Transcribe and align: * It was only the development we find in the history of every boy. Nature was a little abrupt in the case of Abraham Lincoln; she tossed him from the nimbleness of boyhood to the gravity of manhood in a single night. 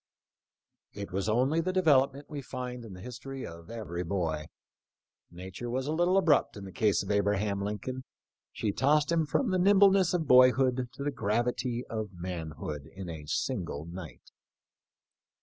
* 0.51 0.63
It 0.93 1.11
was 1.11 1.29
only 1.29 1.61
the 1.61 1.71
development 1.71 2.25
we 2.27 2.41
find 2.41 2.83
in 2.83 2.93
the 2.93 3.01
history 3.01 3.45
of 3.45 3.69
every 3.69 4.03
boy. 4.03 4.45
Nature 5.29 5.69
was 5.69 5.85
a 5.85 5.91
little 5.93 6.17
abrupt 6.17 6.57
in 6.57 6.65
the 6.65 6.71
case 6.71 7.03
of 7.03 7.11
Abraham 7.11 7.61
Lincoln; 7.61 8.03
she 8.51 8.71
tossed 8.71 9.11
him 9.11 9.27
from 9.27 9.51
the 9.51 9.59
nimbleness 9.59 10.15
of 10.15 10.25
boyhood 10.27 10.89
to 10.93 11.03
the 11.03 11.11
gravity 11.11 11.85
of 11.85 12.13
manhood 12.13 12.87
in 12.87 13.09
a 13.09 13.27
single 13.27 13.85
night. 13.85 14.31